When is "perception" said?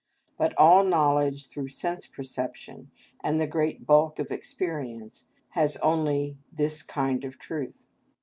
2.07-2.89